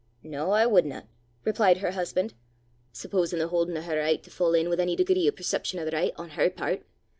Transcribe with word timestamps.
"No, 0.23 0.49
I 0.49 0.65
wudna," 0.65 1.07
replied 1.45 1.77
her 1.77 1.91
husband," 1.91 2.33
supposin' 2.91 3.37
the 3.37 3.49
haudin' 3.49 3.77
o' 3.77 3.81
her 3.83 3.97
richt 3.97 4.23
to 4.25 4.31
fa' 4.31 4.51
in 4.53 4.67
wi' 4.67 4.77
ony 4.81 4.95
degree 4.95 5.27
o' 5.27 5.31
perception 5.31 5.79
o' 5.79 5.85
the 5.85 5.91
richt 5.95 6.17
on 6.17 6.29
her 6.31 6.49
pairt. 6.49 6.81